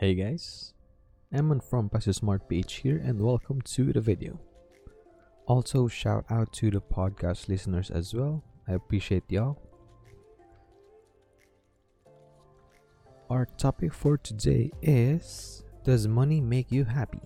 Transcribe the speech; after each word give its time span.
Hey 0.00 0.14
guys, 0.14 0.72
Eman 1.30 1.62
from 1.62 1.90
Pastor 1.90 2.14
Smart 2.14 2.40
here 2.50 3.02
and 3.04 3.20
welcome 3.20 3.60
to 3.60 3.92
the 3.92 4.00
video. 4.00 4.40
Also, 5.44 5.88
shout 5.88 6.24
out 6.30 6.54
to 6.54 6.70
the 6.70 6.80
podcast 6.80 7.50
listeners 7.50 7.90
as 7.90 8.14
well. 8.14 8.42
I 8.66 8.72
appreciate 8.72 9.24
y'all. 9.28 9.60
Our 13.28 13.44
topic 13.58 13.92
for 13.92 14.16
today 14.16 14.70
is 14.80 15.64
Does 15.84 16.08
money 16.08 16.40
make 16.40 16.72
you 16.72 16.84
happy? 16.84 17.20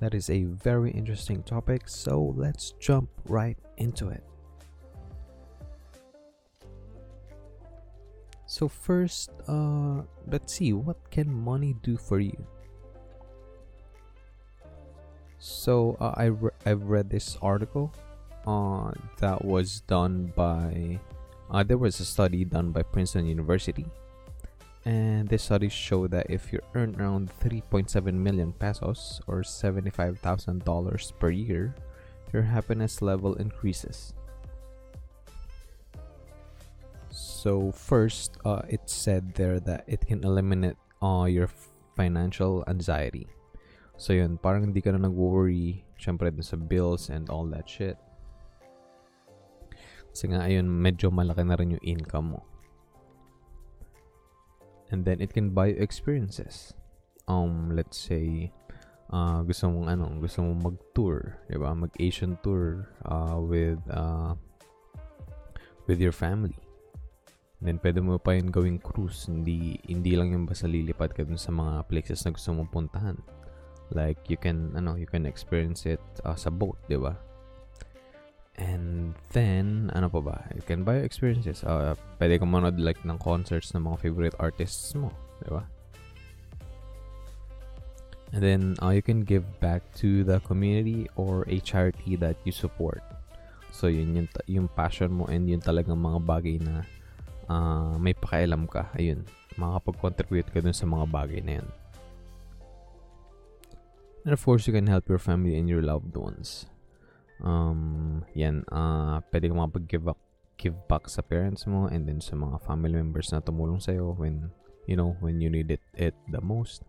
That 0.00 0.14
is 0.14 0.28
a 0.28 0.42
very 0.42 0.90
interesting 0.90 1.44
topic, 1.44 1.88
so 1.88 2.34
let's 2.36 2.72
jump 2.80 3.08
right 3.26 3.56
into 3.76 4.08
it. 4.08 4.24
So 8.52 8.68
first, 8.68 9.32
uh, 9.48 10.04
let's 10.28 10.52
see 10.52 10.76
what 10.76 11.00
can 11.08 11.32
money 11.32 11.72
do 11.80 11.96
for 11.96 12.20
you. 12.20 12.36
So 15.38 15.96
uh, 15.96 16.12
I 16.20 16.36
re- 16.36 16.60
I've 16.66 16.84
read 16.84 17.08
this 17.08 17.38
article, 17.40 17.96
uh, 18.46 18.92
that 19.24 19.42
was 19.42 19.80
done 19.88 20.36
by, 20.36 21.00
uh, 21.50 21.62
there 21.64 21.78
was 21.80 21.98
a 22.00 22.04
study 22.04 22.44
done 22.44 22.72
by 22.72 22.82
Princeton 22.82 23.24
University, 23.24 23.86
and 24.84 25.30
this 25.30 25.44
study 25.44 25.70
showed 25.70 26.10
that 26.10 26.28
if 26.28 26.52
you 26.52 26.60
earn 26.74 26.94
around 27.00 27.32
3.7 27.40 27.88
million 28.12 28.52
pesos 28.52 29.22
or 29.26 29.40
$75,000 29.40 30.20
per 31.18 31.30
year, 31.30 31.74
your 32.34 32.42
happiness 32.42 33.00
level 33.00 33.32
increases. 33.36 34.12
So 37.42 37.74
first, 37.74 38.38
uh, 38.46 38.62
it 38.70 38.86
said 38.86 39.34
there 39.34 39.58
that 39.66 39.82
it 39.90 40.06
can 40.06 40.22
eliminate 40.22 40.78
uh, 41.02 41.26
your 41.26 41.50
financial 41.98 42.62
anxiety. 42.70 43.26
So 43.98 44.14
yun, 44.14 44.38
parang 44.38 44.70
hindi 44.70 44.78
ka 44.78 44.94
na 44.94 45.10
nag-worry, 45.10 45.82
syempre 45.98 46.30
sa 46.38 46.54
bills 46.54 47.10
and 47.10 47.26
all 47.26 47.42
that 47.50 47.66
shit. 47.66 47.98
Kasi 50.14 50.30
nga, 50.30 50.46
ayun, 50.46 50.70
medyo 50.70 51.10
malaki 51.10 51.42
na 51.42 51.58
rin 51.58 51.74
yung 51.74 51.82
income 51.82 52.38
mo. 52.38 52.46
And 54.94 55.02
then, 55.02 55.18
it 55.18 55.34
can 55.34 55.50
buy 55.50 55.74
you 55.74 55.82
experiences. 55.82 56.78
Um, 57.26 57.74
let's 57.74 57.98
say, 57.98 58.54
uh, 59.10 59.42
gusto 59.42 59.66
mong 59.66 59.90
ano, 59.90 60.14
gusto 60.22 60.46
mong 60.46 60.62
mag-tour, 60.62 61.42
di? 61.50 61.74
Mag-Asian 61.74 62.38
tour 62.46 62.86
uh, 63.02 63.42
with, 63.42 63.82
uh, 63.90 64.38
with 65.90 65.98
your 65.98 66.14
family 66.14 66.54
then, 67.62 67.78
pwede 67.78 68.02
mo 68.02 68.18
pa 68.18 68.34
yun 68.34 68.50
gawing 68.50 68.82
cruise. 68.82 69.30
Hindi, 69.30 69.78
hindi 69.86 70.18
lang 70.18 70.34
yung 70.34 70.46
basta 70.50 70.66
lilipad 70.66 71.14
ka 71.14 71.22
dun 71.22 71.38
sa 71.38 71.54
mga 71.54 71.86
places 71.86 72.26
na 72.26 72.34
gusto 72.34 72.50
mong 72.50 72.70
puntahan. 72.74 73.18
Like, 73.92 74.18
you 74.26 74.40
can, 74.40 74.72
ano, 74.74 74.96
you 74.98 75.06
can 75.06 75.28
experience 75.28 75.86
it 75.86 76.02
uh, 76.24 76.34
sa 76.34 76.50
boat, 76.50 76.80
di 76.88 76.96
ba? 76.96 77.14
And 78.56 79.14
then, 79.32 79.92
ano 79.94 80.08
pa 80.08 80.20
ba? 80.20 80.36
You 80.56 80.64
can 80.64 80.84
buy 80.84 81.04
experiences. 81.04 81.64
Uh, 81.64 81.94
pwede 82.18 82.40
ka 82.40 82.44
manood 82.44 82.80
like 82.80 83.00
ng 83.04 83.20
concerts 83.20 83.72
ng 83.72 83.84
mga 83.84 84.00
favorite 84.00 84.36
artists 84.40 84.92
mo, 84.96 85.12
di 85.44 85.52
ba? 85.52 85.64
And 88.32 88.40
then, 88.40 88.62
uh, 88.80 88.96
you 88.96 89.04
can 89.04 89.28
give 89.28 89.44
back 89.60 89.84
to 90.00 90.24
the 90.24 90.40
community 90.48 91.04
or 91.20 91.44
a 91.52 91.60
charity 91.60 92.16
that 92.16 92.40
you 92.48 92.52
support. 92.52 93.04
So, 93.72 93.92
yun 93.92 94.16
yung, 94.16 94.28
yung 94.48 94.68
passion 94.72 95.12
mo 95.12 95.28
and 95.28 95.44
yun 95.44 95.60
talagang 95.60 96.00
mga 96.00 96.20
bagay 96.24 96.56
na 96.64 96.88
uh, 97.48 97.96
may 97.98 98.14
pakialam 98.14 98.68
ka, 98.68 98.90
ayun, 98.98 99.24
makakapag-contribute 99.56 100.48
ka 100.50 100.60
dun 100.60 100.76
sa 100.76 100.86
mga 100.86 101.06
bagay 101.08 101.40
na 101.42 101.62
yun. 101.62 101.68
And 104.22 104.32
of 104.32 104.42
course, 104.44 104.66
you 104.70 104.74
can 104.74 104.86
help 104.86 105.10
your 105.10 105.18
family 105.18 105.58
and 105.58 105.66
your 105.66 105.82
loved 105.82 106.14
ones. 106.14 106.70
Um, 107.42 108.22
yan, 108.38 108.62
uh, 108.70 109.18
pwede 109.34 109.50
ka 109.50 109.54
makapag-give 109.58 110.04
back, 110.06 110.20
give 110.58 110.78
back 110.86 111.10
sa 111.10 111.26
parents 111.26 111.66
mo 111.66 111.90
and 111.90 112.06
then 112.06 112.22
sa 112.22 112.38
mga 112.38 112.62
family 112.62 112.94
members 112.94 113.34
na 113.34 113.42
tumulong 113.42 113.82
sa'yo 113.82 114.14
when, 114.14 114.54
you 114.86 114.94
know, 114.94 115.18
when 115.18 115.42
you 115.42 115.50
need 115.50 115.74
it, 115.74 115.82
it 115.98 116.14
the 116.30 116.38
most. 116.38 116.86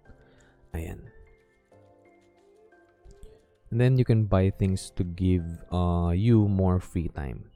Ayan. 0.78 1.10
And 3.74 3.82
then 3.82 3.98
you 3.98 4.06
can 4.06 4.30
buy 4.30 4.54
things 4.54 4.94
to 5.02 5.04
give 5.04 5.42
uh, 5.74 6.14
you 6.14 6.46
more 6.46 6.78
free 6.78 7.10
time. 7.10 7.53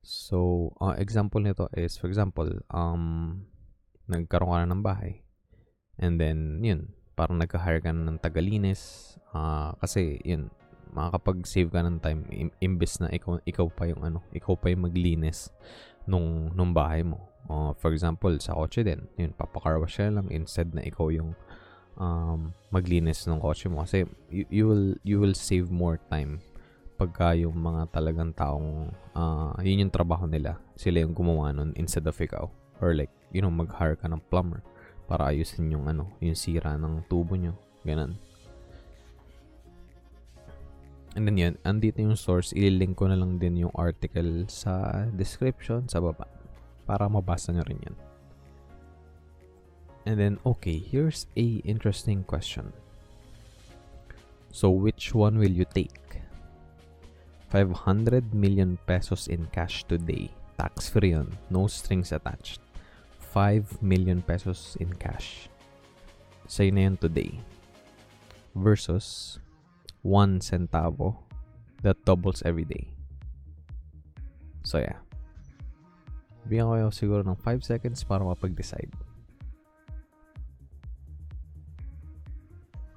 So, 0.00 0.72
uh, 0.80 0.96
example 0.96 1.44
nito 1.44 1.68
is, 1.76 2.00
for 2.00 2.08
example, 2.08 2.48
um, 2.72 3.44
nagkaroon 4.08 4.52
ka 4.52 4.58
na 4.64 4.72
ng 4.72 4.84
bahay. 4.84 5.20
And 6.00 6.16
then, 6.16 6.64
yun, 6.64 6.96
parang 7.12 7.36
nagka-hire 7.36 7.84
ka 7.84 7.92
na 7.92 8.08
ng 8.08 8.18
tagalinis. 8.18 9.14
Uh, 9.36 9.76
kasi, 9.76 10.16
yun, 10.24 10.48
makakapag-save 10.96 11.68
ka 11.68 11.84
ng 11.84 12.00
time 12.00 12.24
im- 12.32 12.56
imbes 12.64 12.96
na 12.98 13.12
ikaw, 13.12 13.38
ikaw 13.44 13.68
pa 13.68 13.86
yung 13.86 14.00
ano, 14.00 14.24
ikaw 14.32 14.56
pa 14.56 14.72
yung 14.72 14.88
maglinis 14.88 15.52
nung, 16.08 16.48
nung 16.56 16.72
bahay 16.72 17.04
mo. 17.04 17.28
Uh, 17.44 17.76
for 17.76 17.92
example, 17.92 18.32
sa 18.40 18.56
kotse 18.56 18.80
din, 18.80 19.04
yun, 19.20 19.36
papakarwash 19.36 20.00
ka 20.00 20.08
lang 20.08 20.32
instead 20.32 20.72
na 20.72 20.80
ikaw 20.80 21.12
yung 21.12 21.36
um, 22.00 22.56
maglinis 22.72 23.28
ng 23.28 23.36
kotse 23.36 23.68
mo. 23.68 23.84
Kasi, 23.84 24.08
you, 24.32 24.48
you 24.48 24.64
will, 24.64 24.88
you 25.04 25.16
will 25.20 25.36
save 25.36 25.68
more 25.68 26.00
time 26.08 26.40
pagka 27.00 27.32
yung 27.32 27.56
mga 27.56 27.88
talagang 27.88 28.36
taong 28.36 28.92
uh, 29.16 29.56
yun 29.64 29.88
yung 29.88 29.94
trabaho 29.94 30.28
nila 30.28 30.60
sila 30.76 31.00
yung 31.00 31.16
gumawa 31.16 31.48
nun 31.48 31.72
instead 31.80 32.04
of 32.04 32.20
ikaw. 32.20 32.44
Or 32.84 32.92
like 32.92 33.08
you 33.32 33.40
know 33.40 33.48
mag-hire 33.48 33.96
ka 33.96 34.04
ng 34.04 34.20
plumber 34.28 34.60
para 35.08 35.32
ayusin 35.32 35.72
yung 35.72 35.88
ano 35.88 36.12
yung 36.20 36.36
sira 36.36 36.76
ng 36.76 37.08
tubo 37.08 37.40
nyo 37.40 37.56
ganun. 37.88 38.20
And 41.16 41.24
then 41.24 41.40
yun 41.40 41.54
andito 41.64 42.04
yung 42.04 42.20
source 42.20 42.52
ililink 42.52 43.00
ko 43.00 43.08
na 43.08 43.16
lang 43.16 43.40
din 43.40 43.64
yung 43.64 43.72
article 43.72 44.44
sa 44.52 45.08
description 45.16 45.88
sa 45.88 46.04
baba 46.04 46.28
para 46.84 47.08
mabasa 47.08 47.56
nyo 47.56 47.64
rin 47.64 47.80
yan 47.80 47.96
and 50.06 50.16
then 50.18 50.38
okay 50.46 50.78
here's 50.78 51.26
a 51.36 51.60
interesting 51.64 52.24
question. 52.24 52.72
So 54.50 54.70
which 54.70 55.14
one 55.14 55.38
will 55.38 55.52
you 55.52 55.66
take 55.66 56.19
500 57.50 58.32
million 58.32 58.78
pesos 58.86 59.26
in 59.26 59.46
cash 59.50 59.82
today. 59.90 60.30
Tax-free 60.54 61.10
yun. 61.10 61.34
No 61.50 61.66
strings 61.66 62.14
attached. 62.14 62.62
5 63.34 63.82
million 63.82 64.22
pesos 64.22 64.78
in 64.78 64.94
cash. 64.94 65.50
Sa'yo 66.46 66.70
na 66.70 66.86
yun 66.86 66.96
today. 66.96 67.42
Versus 68.54 69.38
1 70.06 70.40
centavo 70.46 71.26
that 71.82 71.98
doubles 72.06 72.42
every 72.46 72.64
day. 72.64 72.86
So 74.62 74.78
yeah. 74.78 75.02
Bigyan 76.46 76.70
ko 76.70 76.72
kayo 76.78 76.88
siguro 76.94 77.22
ng 77.26 77.38
5 77.38 77.66
seconds 77.66 78.06
para 78.06 78.22
mapag-decide. 78.22 78.94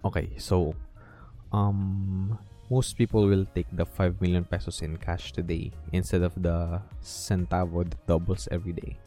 Okay, 0.03 0.35
so 0.37 0.75
um 1.55 2.35
most 2.69 2.97
people 2.97 3.27
will 3.27 3.45
take 3.55 3.67
the 3.73 3.85
5 3.85 4.21
million 4.21 4.43
pesos 4.43 4.81
in 4.81 4.97
cash 4.97 5.31
today 5.31 5.71
instead 5.91 6.23
of 6.23 6.31
the 6.39 6.79
centavo 7.01 7.83
that 7.83 8.07
doubles 8.07 8.47
every 8.51 8.71
day. 8.71 8.97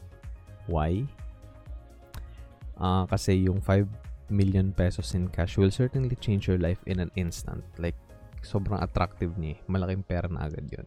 Why? 0.67 1.05
Uh, 2.77 3.05
kasi 3.09 3.49
yung 3.49 3.61
5 3.61 3.87
million 4.29 4.71
pesos 4.71 5.15
in 5.15 5.27
cash 5.31 5.57
will 5.57 5.71
certainly 5.71 6.15
change 6.19 6.47
your 6.47 6.59
life 6.59 6.79
in 6.85 6.99
an 6.99 7.09
instant. 7.15 7.63
Like, 7.79 7.95
sobrang 8.45 8.83
attractive 8.83 9.33
niya. 9.39 9.57
Malaking 9.65 10.05
pera 10.05 10.27
na 10.29 10.45
agad 10.45 10.69
yun. 10.69 10.85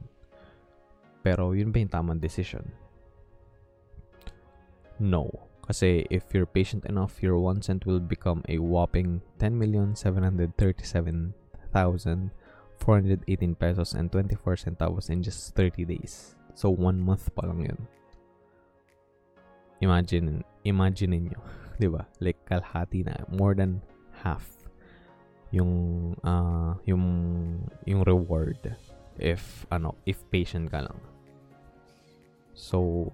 Pero, 1.25 1.53
yun 1.53 1.73
ba 1.73 1.81
yung 1.83 1.93
tamang 1.93 2.21
decision? 2.21 2.71
No. 5.01 5.49
Kasi 5.67 6.07
if 6.11 6.35
you're 6.35 6.49
patient 6.49 6.85
enough, 6.87 7.23
your 7.23 7.39
1 7.39 7.63
cent 7.63 7.87
will 7.87 8.01
become 8.01 8.43
a 8.49 8.59
whopping 8.59 9.23
10,737,000 9.39 12.31
418 12.91 13.55
pesos 13.55 13.95
and 13.95 14.11
24 14.11 14.59
centavos 14.59 15.15
in 15.15 15.23
just 15.23 15.55
30 15.55 15.87
days. 15.87 16.35
So, 16.59 16.75
one 16.75 16.99
month 16.99 17.31
pa 17.39 17.47
lang 17.47 17.63
yun. 17.63 17.79
Imagine, 19.79 20.43
imagine 20.67 21.31
niyo, 21.31 21.39
'di 21.79 21.87
ba? 21.87 22.11
Like 22.19 22.43
kalahati 22.51 23.07
na, 23.07 23.23
more 23.31 23.55
than 23.55 23.79
half 24.27 24.45
yung 25.55 26.15
uh, 26.27 26.75
yung 26.87 27.07
yung 27.87 28.03
reward 28.03 28.59
if 29.23 29.63
ano, 29.71 29.95
if 30.03 30.19
patient 30.35 30.75
ka 30.75 30.83
lang. 30.83 30.99
So, 32.59 33.09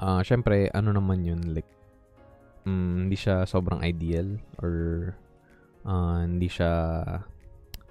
uh, 0.00 0.24
syempre, 0.24 0.72
ano 0.72 0.90
naman 0.96 1.22
yun, 1.22 1.54
like, 1.54 1.68
mm, 2.66 3.06
hindi 3.06 3.16
siya 3.16 3.46
sobrang 3.46 3.84
ideal 3.84 4.40
or 4.58 5.14
uh, 5.86 6.24
hindi 6.26 6.50
siya 6.50 6.72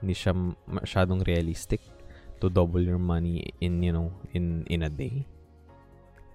hindi 0.05 0.13
siya 0.13 0.37
masyadong 0.69 1.25
realistic 1.25 1.81
to 2.37 2.45
double 2.45 2.85
your 2.85 3.01
money 3.01 3.41
in 3.57 3.81
you 3.81 3.89
know 3.89 4.13
in 4.37 4.61
in 4.69 4.85
a 4.85 4.91
day 4.91 5.25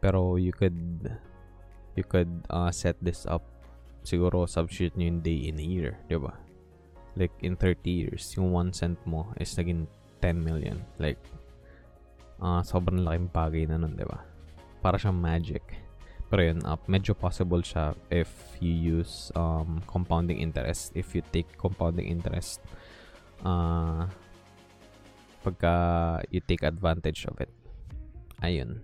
pero 0.02 0.34
you 0.34 0.50
could 0.50 1.06
you 1.94 2.02
could 2.02 2.30
uh, 2.50 2.74
set 2.74 2.98
this 2.98 3.28
up 3.30 3.46
siguro 4.02 4.48
substitute 4.48 4.96
nyo 4.96 5.06
yung 5.12 5.20
day 5.20 5.38
in 5.48 5.56
a 5.60 5.66
year, 5.66 5.96
di 6.08 6.16
ba? 6.16 6.32
Like, 7.18 7.34
in 7.42 7.58
30 7.58 7.84
years, 7.90 8.32
yung 8.38 8.54
1 8.54 8.72
cent 8.72 8.96
mo 9.04 9.28
is 9.36 9.52
naging 9.58 9.84
10 10.22 10.40
million. 10.40 10.80
Like, 10.96 11.20
uh, 12.40 12.62
sobrang 12.64 13.04
laking 13.04 13.28
bagay 13.34 13.68
na 13.68 13.76
nun, 13.76 13.98
di 13.98 14.06
ba? 14.06 14.24
Para 14.80 14.96
siyang 14.96 15.18
magic. 15.20 15.62
Pero 16.30 16.46
yun, 16.46 16.62
uh, 16.62 16.78
medyo 16.86 17.12
possible 17.12 17.60
siya 17.60 17.92
if 18.08 18.30
you 18.62 18.70
use 18.70 19.34
um, 19.34 19.82
compounding 19.90 20.38
interest. 20.38 20.94
If 20.94 21.12
you 21.12 21.26
take 21.34 21.50
compounding 21.58 22.06
interest, 22.06 22.62
uh, 23.44 24.06
pagka 25.40 25.74
you 26.30 26.40
take 26.40 26.62
advantage 26.62 27.24
of 27.24 27.40
it. 27.40 27.52
Ayun. 28.42 28.80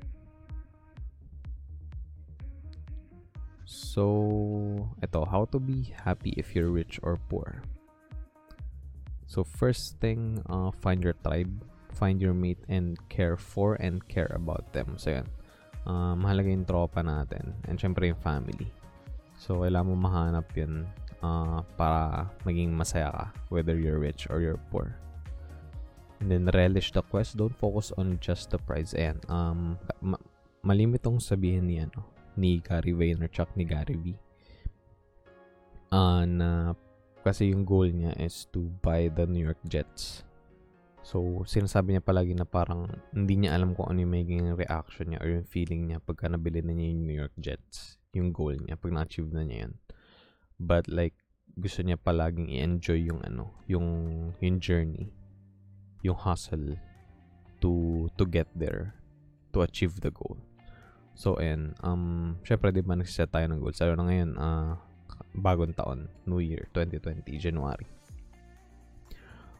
So, 3.66 4.88
ito, 5.00 5.24
how 5.24 5.48
to 5.50 5.58
be 5.58 5.92
happy 6.04 6.36
if 6.36 6.52
you're 6.52 6.68
rich 6.68 7.00
or 7.02 7.16
poor. 7.28 7.64
So, 9.26 9.42
first 9.42 9.98
thing, 9.98 10.44
uh, 10.46 10.70
find 10.70 11.02
your 11.02 11.16
tribe, 11.24 11.50
find 11.96 12.20
your 12.20 12.36
mate, 12.36 12.60
and 12.68 12.94
care 13.08 13.36
for 13.36 13.74
and 13.80 14.04
care 14.06 14.30
about 14.36 14.72
them. 14.76 15.00
So, 15.00 15.16
yan. 15.16 15.26
Uh, 15.88 16.14
mahalaga 16.14 16.52
yung 16.52 16.68
tropa 16.68 17.00
natin. 17.00 17.56
And 17.64 17.80
syempre 17.80 18.06
yung 18.06 18.20
family. 18.20 18.68
So, 19.40 19.64
kailangan 19.64 19.88
mo 19.92 19.96
mahanap 19.96 20.46
yun 20.54 20.86
uh, 21.22 21.62
para 21.76 22.28
maging 22.44 22.72
masaya 22.72 23.12
ka, 23.12 23.26
whether 23.48 23.76
you're 23.76 24.00
rich 24.00 24.26
or 24.28 24.40
you're 24.40 24.60
poor. 24.72 24.96
And 26.20 26.32
then, 26.32 26.48
relish 26.48 26.96
the 26.96 27.04
quest. 27.04 27.36
Don't 27.36 27.52
focus 27.52 27.92
on 28.00 28.16
just 28.24 28.48
the 28.48 28.56
prize. 28.56 28.96
Ayan. 28.96 29.20
Um, 29.28 29.76
ma- 30.00 30.22
malimit 30.64 31.04
tong 31.04 31.20
sabihin 31.20 31.68
ni, 31.68 31.76
ano, 31.76 32.00
ni 32.40 32.56
Gary 32.64 32.96
Vaynerchuk, 32.96 33.52
ni 33.52 33.68
Gary 33.68 34.00
V. 34.00 34.16
Uh, 35.92 36.24
na 36.24 36.72
kasi 37.20 37.52
yung 37.52 37.68
goal 37.68 37.92
niya 37.92 38.16
is 38.16 38.48
to 38.48 38.64
buy 38.80 39.12
the 39.12 39.28
New 39.28 39.44
York 39.44 39.60
Jets. 39.68 40.24
So, 41.06 41.46
sinasabi 41.46 41.94
niya 41.94 42.02
palagi 42.02 42.34
na 42.34 42.48
parang 42.48 42.90
hindi 43.14 43.38
niya 43.38 43.54
alam 43.54 43.78
kung 43.78 43.92
ano 43.92 44.02
yung 44.02 44.10
magiging 44.10 44.58
reaction 44.58 45.14
niya 45.14 45.22
or 45.22 45.28
yung 45.38 45.46
feeling 45.46 45.86
niya 45.86 46.02
pagka 46.02 46.26
nabili 46.26 46.64
na 46.64 46.74
niya 46.74 46.90
yung 46.90 47.02
New 47.06 47.14
York 47.14 47.34
Jets. 47.38 48.00
Yung 48.16 48.34
goal 48.34 48.58
niya, 48.58 48.74
pag 48.80 48.90
na-achieve 48.90 49.30
na 49.30 49.44
niya 49.46 49.68
yan. 49.68 49.72
But 50.56 50.88
like, 50.88 51.14
gusto 51.56 51.80
niya 51.84 52.00
palaging 52.00 52.52
i-enjoy 52.52 53.08
yung 53.08 53.20
ano, 53.24 53.52
yung, 53.68 53.86
yung 54.40 54.56
journey, 54.60 55.12
yung 56.04 56.16
hustle 56.16 56.76
to, 57.60 58.06
to 58.16 58.24
get 58.24 58.48
there, 58.56 58.92
to 59.52 59.64
achieve 59.64 60.00
the 60.00 60.12
goal. 60.12 60.36
So, 61.16 61.40
and, 61.40 61.72
um, 61.80 62.36
syempre, 62.44 62.68
di 62.76 62.84
ba, 62.84 62.92
nagsiset 62.92 63.32
tayo 63.32 63.48
ng 63.48 63.60
goals. 63.64 63.80
Lalo 63.80 63.96
na 63.96 64.04
ngayon, 64.04 64.30
uh, 64.36 64.76
bagong 65.32 65.72
taon, 65.72 66.12
New 66.28 66.44
Year, 66.44 66.68
2020, 66.76 67.24
January. 67.40 67.88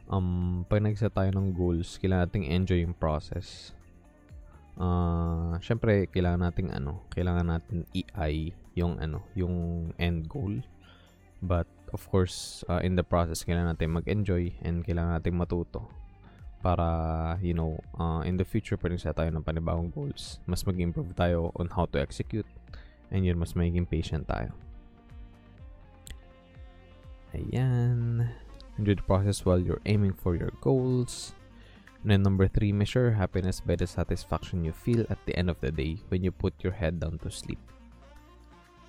Um, 0.07 0.63
pag 0.71 0.85
nagset 0.85 1.11
tayo 1.11 1.33
ng 1.35 1.51
goals, 1.51 1.99
kailangan 1.99 2.31
nating 2.31 2.47
enjoy 2.47 2.79
yung 2.85 2.95
process. 2.95 3.75
Uh, 4.79 5.59
syempre, 5.59 6.07
kailangan 6.13 6.47
nating 6.47 6.71
ano, 6.71 7.03
kailangan 7.11 7.59
natin 7.59 7.89
i 7.91 8.05
yung 8.77 9.01
ano, 9.01 9.25
yung 9.35 9.91
end 9.99 10.29
goal. 10.29 10.61
But, 11.47 11.71
of 11.95 12.03
course, 12.11 12.67
uh, 12.67 12.83
in 12.83 12.99
the 12.99 13.07
process, 13.07 13.47
kailangan 13.47 13.79
natin 13.79 13.95
mag-enjoy 13.95 14.59
and 14.67 14.83
kailangan 14.83 15.23
natin 15.23 15.39
matuto 15.39 15.87
para, 16.59 17.39
you 17.39 17.55
know, 17.55 17.79
uh, 17.95 18.27
in 18.27 18.35
the 18.35 18.43
future, 18.43 18.75
pwede 18.75 18.99
set 18.99 19.15
tayo 19.15 19.31
ng 19.31 19.47
panibagong 19.47 19.95
goals. 19.95 20.43
Mas 20.51 20.67
mag-improve 20.67 21.15
tayo 21.15 21.55
on 21.55 21.71
how 21.71 21.87
to 21.87 22.03
execute 22.03 22.49
and 23.15 23.23
yun, 23.23 23.39
mas 23.39 23.55
magiging 23.55 23.87
patient 23.87 24.27
tayo. 24.27 24.51
Ayan. 27.31 28.27
Enjoy 28.79 28.99
the 28.99 29.07
process 29.07 29.45
while 29.45 29.61
you're 29.61 29.81
aiming 29.87 30.13
for 30.13 30.35
your 30.35 30.53
goals. 30.61 31.33
And 32.03 32.11
then 32.11 32.23
number 32.23 32.47
three, 32.47 32.73
measure 32.73 33.13
happiness 33.13 33.61
by 33.61 33.77
the 33.77 33.87
satisfaction 33.87 34.65
you 34.65 34.73
feel 34.73 35.07
at 35.09 35.19
the 35.27 35.35
end 35.37 35.51
of 35.51 35.61
the 35.61 35.71
day 35.71 36.03
when 36.09 36.23
you 36.23 36.31
put 36.31 36.55
your 36.63 36.73
head 36.73 37.01
down 37.01 37.19
to 37.25 37.31
sleep. 37.31 37.59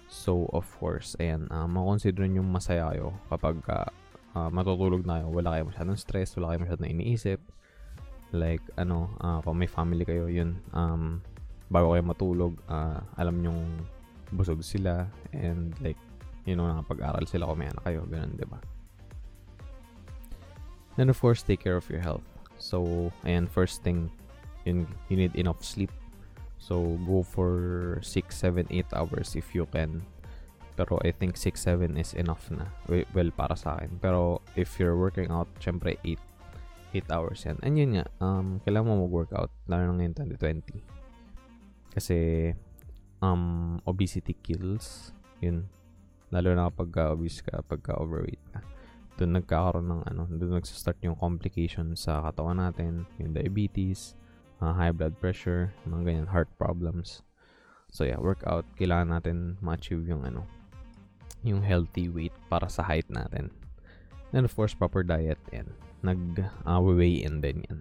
So, 0.07 0.48
of 0.56 0.63
course, 0.80 1.19
ayan, 1.19 1.51
uh, 1.51 1.68
makonsider 1.68 2.24
yung 2.31 2.48
masaya 2.48 2.95
kayo 2.95 3.12
kapag 3.27 3.59
uh, 3.68 3.92
uh, 4.36 4.50
matutulog 4.50 5.04
na 5.04 5.19
kayo. 5.19 5.27
Wala 5.31 5.50
kayo 5.56 5.63
masyadong 5.68 6.00
stress, 6.00 6.31
wala 6.39 6.56
kayo 6.56 6.63
masyadong 6.63 6.92
iniisip. 6.95 7.39
Like, 8.31 8.63
ano, 8.80 9.12
uh, 9.19 9.44
kung 9.44 9.59
may 9.59 9.68
family 9.68 10.07
kayo, 10.07 10.31
yun, 10.31 10.59
um, 10.71 11.19
bago 11.68 11.92
kayo 11.92 12.04
matulog, 12.07 12.56
uh, 12.71 13.04
alam 13.19 13.44
nyong 13.44 13.83
busog 14.31 14.63
sila 14.63 15.07
and 15.36 15.75
like, 15.83 16.00
you 16.48 16.56
know, 16.56 16.68
nakapag-aral 16.68 17.27
sila 17.27 17.48
kung 17.48 17.59
may 17.59 17.68
anak 17.68 17.83
kayo, 17.83 18.01
ganun, 18.07 18.31
di 18.36 18.48
ba? 18.48 18.59
Then, 20.95 21.12
of 21.12 21.19
course, 21.19 21.44
take 21.44 21.59
care 21.59 21.75
of 21.75 21.88
your 21.92 22.01
health. 22.01 22.25
So, 22.57 23.12
ayan, 23.27 23.51
first 23.51 23.83
thing, 23.83 24.07
yun, 24.63 24.88
you 25.12 25.19
need 25.19 25.36
enough 25.36 25.63
sleep. 25.63 25.92
So, 26.57 26.98
go 27.06 27.21
for 27.21 28.00
6, 28.01 28.33
7, 28.33 28.68
8 28.69 28.86
hours 28.94 29.38
if 29.38 29.54
you 29.54 29.69
can. 29.69 30.04
Pero 30.77 31.01
I 31.01 31.13
think 31.13 31.38
6, 31.38 31.57
7 31.57 31.98
is 31.98 32.13
enough 32.13 32.50
na. 32.54 32.69
Well, 32.89 33.31
para 33.33 33.57
sa 33.57 33.77
akin. 33.77 33.98
Pero 34.01 34.42
if 34.57 34.77
you're 34.77 34.98
working 34.98 35.30
out, 35.33 35.50
syempre 35.57 35.98
8, 36.06 36.18
8 36.94 37.13
hours 37.13 37.45
yan. 37.45 37.57
And 37.62 37.74
yun 37.77 37.92
nga, 37.98 38.06
um, 38.21 38.62
kailangan 38.65 38.89
mo 38.89 39.09
mag-workout. 39.09 39.50
Lalo 39.65 39.89
na 39.89 40.01
ngayon 40.01 40.13
2020. 40.38 40.81
Kasi, 41.94 42.18
um, 43.21 43.77
obesity 43.86 44.38
kills. 44.42 45.13
Yun. 45.42 45.65
Lalo 46.30 46.54
na 46.54 46.69
kapag 46.69 46.92
uh, 47.00 47.15
obese 47.15 47.42
ka, 47.42 47.63
pagka 47.65 47.98
overweight 47.98 48.42
ka. 48.54 48.62
Doon 49.18 49.42
nagkakaroon 49.42 49.88
ng 49.89 50.01
ano, 50.06 50.30
doon 50.30 50.62
nagsa-start 50.62 51.01
yung 51.01 51.18
complications 51.18 52.06
sa 52.06 52.21
katawan 52.21 52.62
natin, 52.62 53.09
yung 53.18 53.33
diabetes, 53.33 54.13
uh, 54.62 54.74
high 54.74 54.92
blood 54.92 55.18
pressure, 55.19 55.74
mga 55.88 56.04
ganyan, 56.04 56.27
heart 56.30 56.50
problems. 56.57 57.21
So 57.92 58.04
yeah, 58.04 58.19
workout, 58.19 58.68
kailangan 58.75 59.09
natin 59.09 59.38
ma-achieve 59.63 60.06
yung 60.07 60.27
ano, 60.27 60.44
yung 61.42 61.63
healthy 61.63 62.09
weight 62.09 62.36
para 62.51 62.68
sa 62.68 62.83
height 62.83 63.07
natin. 63.09 63.50
And 64.36 64.44
of 64.44 64.54
course, 64.54 64.75
proper 64.75 65.04
diet 65.07 65.39
and 65.56 65.71
nag-weigh 66.04 67.24
uh, 67.24 67.25
in 67.25 67.39
din 67.39 67.63
yan. 67.69 67.80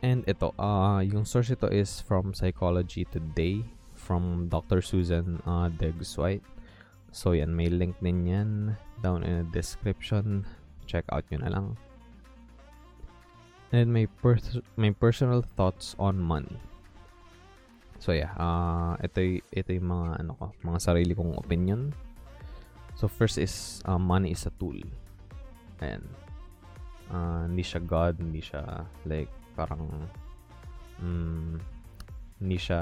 And 0.00 0.24
ito, 0.24 0.56
uh, 0.56 1.04
yung 1.04 1.28
source 1.28 1.52
ito 1.52 1.68
is 1.68 2.00
from 2.00 2.32
Psychology 2.32 3.04
Today 3.04 3.60
from 4.00 4.48
Dr. 4.48 4.80
Susan 4.80 5.44
uh, 5.44 5.68
Deggs 5.68 6.16
White. 6.16 6.44
So 7.12 7.36
yan, 7.36 7.52
may 7.52 7.68
link 7.68 8.00
din 8.00 8.24
yan 8.24 8.50
down 9.04 9.22
in 9.22 9.44
the 9.44 9.46
description. 9.52 10.48
Check 10.88 11.04
out 11.12 11.28
nyo 11.28 11.44
na 11.44 11.52
lang. 11.52 11.66
And 13.70 13.94
may, 13.94 14.06
per- 14.06 14.42
may 14.76 14.90
personal 14.90 15.42
thoughts 15.42 15.94
on 15.98 16.18
money. 16.18 16.58
So 18.00 18.10
yeah, 18.10 18.34
uh, 18.34 18.96
ito, 18.98 19.44
ito 19.54 19.70
yung 19.70 19.88
mga, 19.92 20.08
ano 20.26 20.32
ko, 20.34 20.44
mga 20.66 20.78
sarili 20.80 21.12
kong 21.14 21.38
opinion. 21.38 21.94
So 22.98 23.06
first 23.06 23.38
is, 23.38 23.84
uh, 23.86 24.00
money 24.00 24.32
is 24.34 24.42
a 24.48 24.52
tool. 24.58 24.78
Ayan. 25.80 26.02
Uh, 27.10 27.46
hindi 27.46 27.62
siya 27.62 27.80
God, 27.82 28.18
hindi 28.18 28.42
siya 28.42 28.86
like 29.06 29.30
parang 29.58 29.86
um, 31.02 31.58
hindi 32.38 32.58
siya 32.58 32.80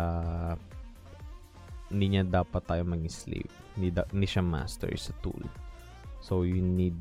hindi 1.89 2.07
niya 2.13 2.25
dapat 2.29 2.63
tayo 2.69 2.85
maging 2.85 3.13
slave. 3.13 3.55
Hindi, 3.75 3.89
da, 3.93 4.05
hindi 4.13 4.29
siya 4.29 4.45
master, 4.45 4.93
is 4.93 5.09
a 5.09 5.17
tool. 5.25 5.41
So, 6.21 6.45
you 6.45 6.61
need 6.61 6.97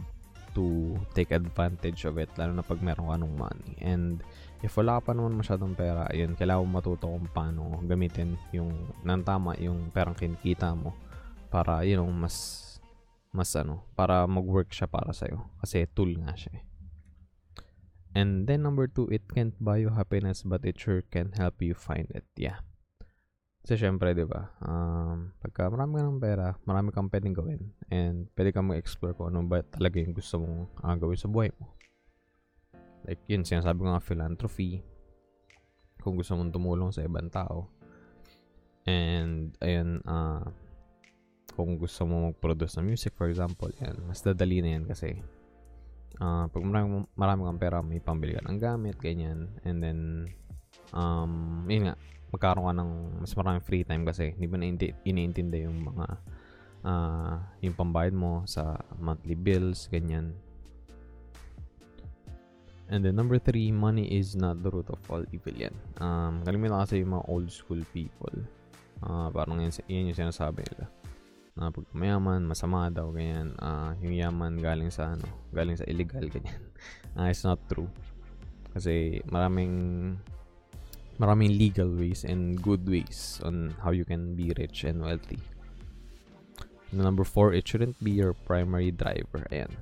to 0.57 0.97
take 1.13 1.29
advantage 1.29 2.09
of 2.09 2.17
it, 2.17 2.33
lalo 2.33 2.57
na 2.57 2.65
pag 2.65 2.81
meron 2.81 3.13
ka 3.13 3.17
ng 3.21 3.33
money. 3.37 3.77
And, 3.77 4.25
if 4.65 4.73
wala 4.73 4.97
ka 4.97 5.09
pa 5.09 5.11
naman 5.13 5.37
masyadong 5.37 5.77
pera, 5.77 6.09
yun, 6.09 6.33
kailangan 6.33 6.65
mo 6.65 6.81
matuto 6.81 7.05
kung 7.05 7.29
paano 7.29 7.77
gamitin 7.85 8.33
yung, 8.49 8.73
nang 9.05 9.21
tama, 9.21 9.53
yung 9.61 9.93
perang 9.93 10.17
kinikita 10.17 10.73
mo 10.73 10.97
para, 11.53 11.85
you 11.85 11.93
know, 11.93 12.09
mas, 12.09 12.65
mas 13.29 13.53
ano, 13.53 13.85
para 13.93 14.25
mag-work 14.25 14.73
siya 14.73 14.89
para 14.89 15.13
sa'yo. 15.13 15.45
Kasi 15.61 15.85
tool 15.93 16.17
nga 16.17 16.33
siya 16.33 16.57
eh. 16.57 16.63
And 18.17 18.49
then 18.49 18.65
number 18.65 18.89
two, 18.89 19.05
it 19.13 19.29
can't 19.29 19.53
buy 19.61 19.77
you 19.77 19.93
happiness 19.93 20.41
but 20.41 20.65
it 20.65 20.81
sure 20.81 21.05
can 21.05 21.37
help 21.37 21.61
you 21.61 21.77
find 21.77 22.09
it. 22.09 22.25
Yeah. 22.33 22.65
Kasi 23.67 23.83
syempre, 23.83 24.15
di 24.15 24.23
ba, 24.23 24.47
um, 24.63 25.27
pagka 25.43 25.67
marami 25.67 25.99
ka 25.99 26.07
ng 26.07 26.23
pera, 26.23 26.55
marami 26.63 26.95
kang 26.95 27.11
pwedeng 27.11 27.35
gawin. 27.35 27.67
And 27.91 28.31
pwede 28.31 28.55
kang 28.55 28.71
mag-explore 28.71 29.11
kung 29.11 29.35
ano 29.35 29.43
ba 29.43 29.59
talaga 29.59 29.99
yung 29.99 30.15
gusto 30.15 30.39
mong 30.39 30.71
uh, 30.87 30.95
gawin 30.95 31.19
sa 31.19 31.27
buhay 31.27 31.51
mo. 31.51 31.75
Like 33.03 33.27
yun, 33.27 33.43
sinasabi 33.43 33.83
ko 33.83 33.91
nga 33.91 33.99
philanthropy. 33.99 34.79
Kung 35.99 36.15
gusto 36.15 36.39
mong 36.39 36.55
tumulong 36.55 36.95
sa 36.95 37.03
ibang 37.03 37.27
tao. 37.27 37.67
And, 38.87 39.51
ayun, 39.59 39.99
uh, 40.07 40.47
kung 41.51 41.75
gusto 41.75 42.07
mo 42.07 42.31
mag-produce 42.31 42.79
ng 42.79 42.87
music, 42.87 43.19
for 43.19 43.27
example, 43.27 43.67
yan, 43.83 43.99
mas 44.07 44.23
dadali 44.23 44.63
na 44.63 44.79
yan 44.79 44.87
kasi 44.87 45.19
uh, 46.23 46.47
pag 46.47 46.63
marami, 46.63 47.03
marami 47.19 47.41
kang 47.51 47.59
pera, 47.59 47.77
may 47.83 47.99
pambili 47.99 48.39
ka 48.39 48.47
ng 48.47 48.63
gamit, 48.63 48.95
ganyan. 48.95 49.59
And 49.67 49.83
then, 49.83 49.99
um, 50.95 51.67
yun 51.67 51.91
nga, 51.91 51.99
magkaroon 52.31 52.67
ka 52.67 52.73
ng 52.75 52.91
mas 53.23 53.33
maraming 53.35 53.63
free 53.63 53.85
time 53.87 54.03
kasi 54.03 54.35
hindi 54.35 54.47
mo 54.47 54.55
na 54.59 54.67
iniintindi 55.07 55.63
yung 55.63 55.79
mga 55.93 56.05
ah 56.87 57.41
yung 57.63 57.75
pambayad 57.75 58.13
mo 58.13 58.43
sa 58.45 58.79
monthly 58.99 59.35
bills, 59.35 59.87
ganyan. 59.91 60.35
And 62.87 63.03
then 63.03 63.19
number 63.19 63.35
three, 63.35 63.67
money 63.75 64.07
is 64.07 64.31
not 64.35 64.63
the 64.63 64.71
root 64.71 64.87
of 64.87 65.03
all 65.11 65.23
evil 65.35 65.51
yan. 65.51 65.75
Um, 65.99 66.39
kalimitan 66.47 66.79
kasi 66.87 67.03
yung 67.03 67.19
mga 67.19 67.27
old 67.27 67.51
school 67.51 67.83
people. 67.91 68.31
Ah, 69.03 69.27
parang 69.27 69.59
yan, 69.59 69.75
yan 69.91 70.07
yung 70.07 70.15
sinasabi 70.15 70.63
nila. 70.63 70.87
Na 71.59 71.67
pag 71.67 71.83
mayaman, 71.91 72.47
masama 72.47 72.87
daw, 72.87 73.11
ganyan. 73.11 73.51
Ah, 73.59 73.91
yung 73.99 74.15
yaman 74.15 74.63
galing 74.63 74.87
sa 74.87 75.19
ano, 75.19 75.27
galing 75.51 75.75
sa 75.75 75.83
illegal, 75.83 76.25
ganyan. 76.31 76.63
Ah, 77.17 77.33
it's 77.33 77.41
not 77.41 77.57
true. 77.65 77.89
Kasi 78.77 79.25
maraming 79.25 79.73
maraming 81.17 81.57
legal 81.57 81.89
ways 81.89 82.23
and 82.23 82.61
good 82.61 82.85
ways 82.85 83.41
on 83.41 83.73
how 83.81 83.91
you 83.91 84.05
can 84.05 84.37
be 84.37 84.53
rich 84.57 84.85
and 84.85 85.01
wealthy. 85.01 85.41
And 86.93 87.01
number 87.01 87.25
four, 87.25 87.53
it 87.53 87.67
shouldn't 87.67 87.97
be 87.99 88.11
your 88.11 88.33
primary 88.45 88.93
driver. 88.93 89.43
Ayan. 89.51 89.73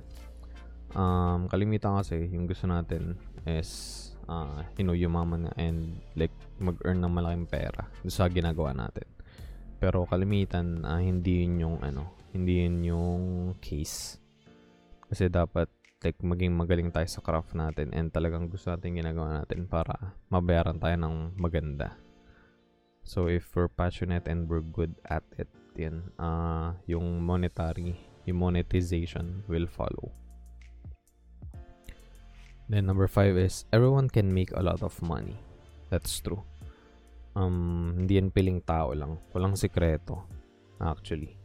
Um, 0.96 1.46
kalimitan 1.52 2.00
kasi 2.00 2.24
yung 2.32 2.48
gusto 2.48 2.66
natin 2.66 3.20
is 3.44 4.02
uh, 4.28 4.64
you 4.80 4.84
know, 4.84 4.96
yumaman 4.96 5.52
and 5.60 6.00
like 6.16 6.32
mag-earn 6.58 7.04
ng 7.04 7.12
malaking 7.12 7.48
pera 7.48 7.84
sa 8.08 8.26
ginagawa 8.32 8.74
natin. 8.74 9.06
Pero 9.76 10.08
kalimitan 10.08 10.82
uh, 10.88 10.98
hindi 10.98 11.44
yun 11.44 11.60
yung 11.60 11.76
ano, 11.84 12.16
hindi 12.32 12.64
yun 12.64 12.76
yung 12.80 13.24
case. 13.60 14.18
Kasi 15.06 15.28
dapat 15.30 15.70
like 16.04 16.20
maging 16.20 16.52
magaling 16.52 16.92
tayo 16.92 17.08
sa 17.08 17.24
craft 17.24 17.56
natin 17.56 17.92
and 17.96 18.12
talagang 18.12 18.52
gusto 18.52 18.72
natin 18.72 19.00
ginagawa 19.00 19.40
natin 19.40 19.64
para 19.64 20.16
mabayaran 20.28 20.76
tayo 20.76 20.96
ng 21.00 21.38
maganda. 21.40 21.96
So 23.06 23.30
if 23.30 23.48
we're 23.54 23.70
passionate 23.70 24.26
and 24.26 24.50
we're 24.50 24.66
good 24.66 24.98
at 25.06 25.22
it, 25.38 25.48
yan, 25.78 26.10
uh, 26.18 26.74
yung 26.90 27.22
monetary, 27.22 27.96
yung 28.26 28.42
monetization 28.42 29.46
will 29.46 29.70
follow. 29.70 30.10
Then 32.66 32.90
number 32.90 33.06
five 33.06 33.38
is 33.38 33.62
everyone 33.70 34.10
can 34.10 34.34
make 34.34 34.50
a 34.50 34.62
lot 34.62 34.82
of 34.82 34.98
money. 34.98 35.38
That's 35.86 36.18
true. 36.18 36.42
Um, 37.38 37.94
hindi 37.94 38.18
yan 38.18 38.34
piling 38.34 38.58
tao 38.66 38.90
lang. 38.90 39.22
Walang 39.30 39.54
sikreto. 39.54 40.26
Actually. 40.82 41.38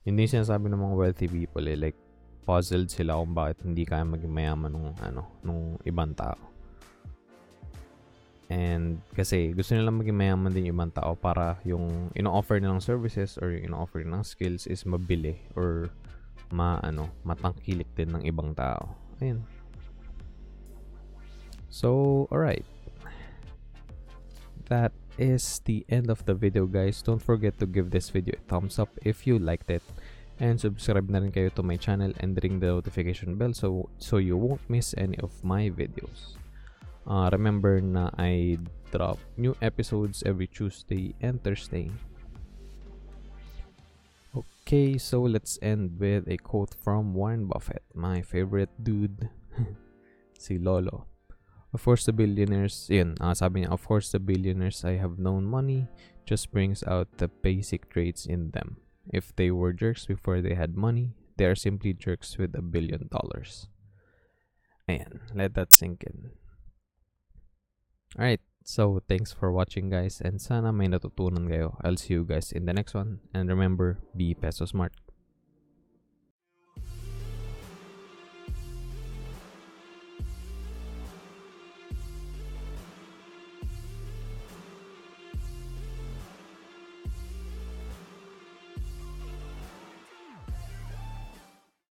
Hindi 0.00 0.24
sinasabi 0.24 0.72
ng 0.72 0.80
mga 0.80 0.96
wealthy 0.96 1.28
people 1.28 1.68
eh. 1.68 1.76
Like, 1.76 1.98
puzzled 2.44 2.90
sila 2.90 3.20
kung 3.20 3.32
bakit 3.36 3.62
hindi 3.62 3.84
kaya 3.84 4.04
maging 4.04 4.32
mayaman 4.32 4.70
nung, 4.72 4.90
ano, 5.00 5.22
nung 5.44 5.76
ibang 5.84 6.12
tao. 6.16 6.38
And 8.50 8.98
kasi 9.14 9.54
gusto 9.54 9.78
nilang 9.78 10.02
maging 10.02 10.18
mayaman 10.18 10.50
din 10.50 10.66
yung 10.66 10.82
ibang 10.82 10.90
tao 10.90 11.14
para 11.14 11.62
yung 11.62 12.10
ino-offer 12.18 12.58
nilang 12.58 12.82
services 12.82 13.38
or 13.38 13.54
yung 13.54 13.70
ino-offer 13.70 14.02
nilang 14.02 14.26
skills 14.26 14.66
is 14.66 14.82
mabili 14.82 15.38
or 15.54 15.86
ma 16.50 16.82
ano, 16.82 17.06
matangkilik 17.22 17.86
din 17.94 18.10
ng 18.10 18.26
ibang 18.26 18.50
tao. 18.58 18.98
Ayun. 19.22 19.46
So, 21.70 22.26
alright. 22.34 22.66
That 24.66 24.90
is 25.14 25.62
the 25.62 25.86
end 25.86 26.10
of 26.10 26.26
the 26.26 26.34
video 26.34 26.66
guys. 26.66 27.02
Don't 27.06 27.22
forget 27.22 27.54
to 27.62 27.66
give 27.70 27.94
this 27.94 28.10
video 28.10 28.34
a 28.34 28.42
thumbs 28.50 28.82
up 28.82 28.90
if 29.06 29.30
you 29.30 29.38
liked 29.38 29.70
it. 29.70 29.82
And 30.40 30.56
subscribe 30.56 31.12
na 31.12 31.20
rin 31.20 31.36
kayo 31.36 31.52
to 31.52 31.62
my 31.62 31.76
channel 31.76 32.16
and 32.24 32.32
ring 32.40 32.64
the 32.64 32.72
notification 32.72 33.36
bell 33.36 33.52
so, 33.52 33.92
so 34.00 34.16
you 34.16 34.40
won't 34.40 34.64
miss 34.72 34.96
any 34.96 35.20
of 35.20 35.36
my 35.44 35.68
videos. 35.68 36.40
Uh, 37.04 37.28
remember 37.28 37.80
na 37.84 38.08
I 38.16 38.56
drop 38.88 39.20
new 39.36 39.52
episodes 39.60 40.24
every 40.24 40.48
Tuesday 40.48 41.12
and 41.20 41.44
Thursday. 41.44 41.92
Okay, 44.32 44.96
so 44.96 45.20
let's 45.22 45.58
end 45.60 46.00
with 46.00 46.24
a 46.24 46.38
quote 46.38 46.72
from 46.80 47.12
Warren 47.12 47.44
Buffett, 47.44 47.82
my 47.92 48.22
favorite 48.22 48.70
dude, 48.82 49.28
si 50.38 50.56
Lolo. 50.56 51.04
Of 51.74 51.84
course, 51.84 52.06
the 52.06 52.12
billionaires, 52.12 52.88
yun, 52.88 53.14
uh, 53.20 53.34
sabi 53.34 53.62
niya, 53.62 53.70
of 53.70 53.86
course, 53.86 54.10
the 54.10 54.18
billionaires 54.18 54.84
I 54.84 54.96
have 54.98 55.18
known 55.18 55.44
money 55.44 55.86
just 56.24 56.50
brings 56.50 56.82
out 56.82 57.06
the 57.18 57.28
basic 57.28 57.90
traits 57.90 58.26
in 58.26 58.50
them. 58.50 58.78
If 59.08 59.34
they 59.34 59.50
were 59.50 59.72
jerks 59.72 60.06
before 60.06 60.40
they 60.40 60.54
had 60.54 60.76
money, 60.76 61.14
they 61.36 61.46
are 61.46 61.56
simply 61.56 61.92
jerks 61.92 62.36
with 62.36 62.54
a 62.54 62.62
billion 62.62 63.08
dollars. 63.08 63.68
Ayan, 64.88 65.20
let 65.34 65.54
that 65.54 65.72
sink 65.72 66.04
in. 66.04 66.30
Alright, 68.18 68.40
so 68.64 69.00
thanks 69.08 69.32
for 69.32 69.52
watching 69.52 69.88
guys 69.88 70.20
and 70.20 70.40
sana 70.40 70.72
may 70.72 70.86
natutunan 70.86 71.48
kayo. 71.48 71.78
I'll 71.80 71.96
see 71.96 72.14
you 72.14 72.24
guys 72.24 72.52
in 72.52 72.66
the 72.66 72.74
next 72.74 72.92
one. 72.92 73.20
And 73.32 73.48
remember, 73.48 74.02
be 74.16 74.34
peso 74.34 74.66
smart. 74.66 74.92